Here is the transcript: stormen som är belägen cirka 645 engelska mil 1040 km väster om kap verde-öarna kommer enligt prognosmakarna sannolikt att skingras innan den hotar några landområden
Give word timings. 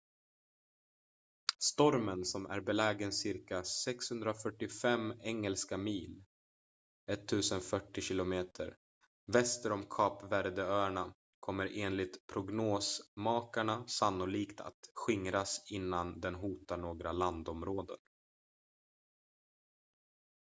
stormen 1.59 2.25
som 2.25 2.45
är 2.45 2.59
belägen 2.61 3.11
cirka 3.13 3.63
645 3.63 5.13
engelska 5.23 5.77
mil 5.77 6.23
1040 7.11 8.03
km 8.07 8.45
väster 9.27 9.71
om 9.71 9.85
kap 9.89 10.23
verde-öarna 10.31 11.13
kommer 11.39 11.71
enligt 11.75 12.27
prognosmakarna 12.27 13.87
sannolikt 13.87 14.61
att 14.61 14.79
skingras 14.95 15.71
innan 15.71 16.19
den 16.19 16.35
hotar 16.35 16.77
några 16.77 17.11
landområden 17.11 17.97